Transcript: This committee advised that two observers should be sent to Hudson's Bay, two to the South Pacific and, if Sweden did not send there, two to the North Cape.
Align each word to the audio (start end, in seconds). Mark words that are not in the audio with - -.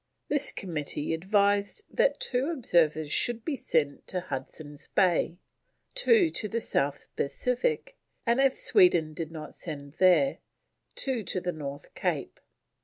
This 0.29 0.51
committee 0.51 1.13
advised 1.13 1.83
that 1.95 2.19
two 2.19 2.47
observers 2.49 3.11
should 3.11 3.45
be 3.45 3.55
sent 3.55 4.07
to 4.07 4.19
Hudson's 4.19 4.87
Bay, 4.87 5.37
two 5.93 6.31
to 6.31 6.47
the 6.47 6.59
South 6.59 7.05
Pacific 7.15 7.95
and, 8.25 8.41
if 8.41 8.55
Sweden 8.57 9.13
did 9.13 9.31
not 9.31 9.53
send 9.53 9.93
there, 9.99 10.39
two 10.95 11.21
to 11.25 11.39
the 11.39 11.51
North 11.51 11.93
Cape. 11.93 12.39